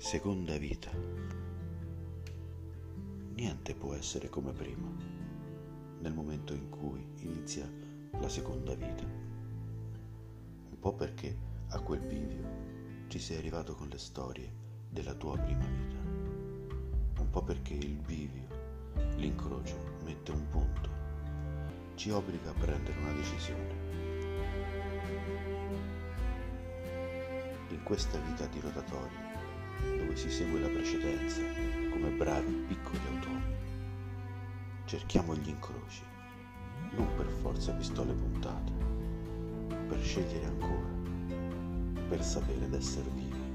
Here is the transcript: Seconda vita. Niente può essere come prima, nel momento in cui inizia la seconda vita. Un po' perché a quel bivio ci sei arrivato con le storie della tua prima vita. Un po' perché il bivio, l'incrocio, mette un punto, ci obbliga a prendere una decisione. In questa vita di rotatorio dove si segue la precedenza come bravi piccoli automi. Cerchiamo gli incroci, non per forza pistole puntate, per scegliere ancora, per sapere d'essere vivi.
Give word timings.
Seconda 0.00 0.56
vita. 0.56 0.90
Niente 3.34 3.74
può 3.74 3.92
essere 3.92 4.30
come 4.30 4.50
prima, 4.50 4.90
nel 6.00 6.14
momento 6.14 6.54
in 6.54 6.70
cui 6.70 7.06
inizia 7.16 7.70
la 8.18 8.28
seconda 8.30 8.74
vita. 8.74 9.04
Un 9.04 10.78
po' 10.80 10.94
perché 10.94 11.36
a 11.68 11.80
quel 11.80 12.00
bivio 12.00 13.06
ci 13.08 13.18
sei 13.18 13.36
arrivato 13.36 13.74
con 13.74 13.88
le 13.88 13.98
storie 13.98 14.50
della 14.88 15.12
tua 15.12 15.36
prima 15.36 15.66
vita. 15.66 15.98
Un 17.20 17.28
po' 17.30 17.42
perché 17.42 17.74
il 17.74 18.00
bivio, 18.00 18.48
l'incrocio, 19.16 19.76
mette 20.02 20.30
un 20.30 20.48
punto, 20.48 20.88
ci 21.94 22.10
obbliga 22.10 22.50
a 22.50 22.54
prendere 22.54 22.98
una 22.98 23.12
decisione. 23.12 23.74
In 27.68 27.82
questa 27.84 28.18
vita 28.18 28.46
di 28.46 28.60
rotatorio 28.60 29.29
dove 29.82 30.16
si 30.16 30.30
segue 30.30 30.60
la 30.60 30.68
precedenza 30.68 31.40
come 31.90 32.10
bravi 32.10 32.52
piccoli 32.68 33.00
automi. 33.12 33.42
Cerchiamo 34.84 35.34
gli 35.34 35.48
incroci, 35.48 36.02
non 36.96 37.08
per 37.16 37.26
forza 37.26 37.72
pistole 37.72 38.12
puntate, 38.12 38.72
per 39.88 40.00
scegliere 40.02 40.46
ancora, 40.46 40.88
per 42.08 42.22
sapere 42.22 42.68
d'essere 42.68 43.08
vivi. 43.14 43.49